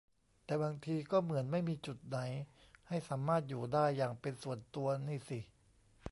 [0.45, 2.17] แต่บางทีก็เหมือนไม่มีจุดไหน
[2.87, 5.39] ให้สามารถอยู่ได้อย่างเป็นส่วนตัวนี่สิ